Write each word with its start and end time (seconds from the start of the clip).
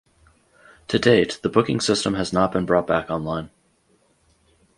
To 0.87 0.97
date 0.97 1.37
the 1.43 1.49
booking 1.49 1.79
system 1.79 2.15
has 2.15 2.33
not 2.33 2.51
been 2.51 2.65
brought 2.65 2.87
back 2.87 3.11
online. 3.11 3.51